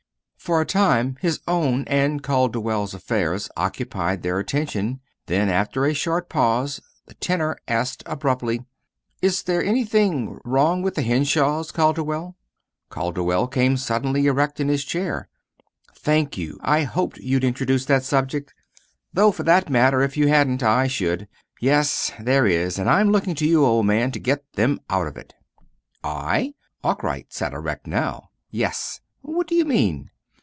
For 0.41 0.59
a 0.59 0.65
time 0.65 1.17
his 1.21 1.39
own 1.47 1.83
and 1.85 2.23
Calderwell's 2.23 2.95
affairs 2.95 3.47
occupied 3.55 4.23
their 4.23 4.39
attention; 4.39 4.99
then, 5.27 5.49
after 5.49 5.85
a 5.85 5.93
short 5.93 6.29
pause, 6.29 6.81
the 7.05 7.13
tenor 7.13 7.57
asked 7.67 8.01
abruptly: 8.07 8.65
"Is 9.21 9.43
there 9.43 9.63
anything 9.63 10.39
wrong 10.43 10.81
with 10.81 10.95
the 10.95 11.03
Henshaws, 11.03 11.71
Calderwell?" 11.71 12.37
Calderwell 12.89 13.47
came 13.47 13.77
suddenly 13.77 14.25
erect 14.25 14.59
in 14.59 14.67
his 14.67 14.83
chair. 14.83 15.29
"Thank 15.95 16.39
you! 16.39 16.57
I 16.63 16.83
hoped 16.85 17.19
you'd 17.19 17.43
introduce 17.43 17.85
that 17.85 18.03
subject; 18.03 18.51
though, 19.13 19.31
for 19.31 19.43
that 19.43 19.69
matter, 19.69 20.01
if 20.01 20.17
you 20.17 20.27
hadn't, 20.29 20.63
I 20.63 20.87
should. 20.87 21.27
Yes, 21.61 22.11
there 22.19 22.47
is 22.47 22.79
and 22.79 22.89
I'm 22.89 23.11
looking 23.11 23.35
to 23.35 23.45
you, 23.47 23.63
old 23.63 23.85
man, 23.85 24.11
to 24.11 24.19
get 24.19 24.51
them 24.53 24.79
out 24.89 25.05
of 25.05 25.17
it." 25.17 25.35
"I?" 26.03 26.55
Arkwright 26.83 27.31
sat 27.31 27.53
erect 27.53 27.85
now. 27.85 28.31
"Yes." 28.49 29.01
"What 29.21 29.45
do 29.47 29.53
you 29.53 29.65
mean?" 29.65 30.09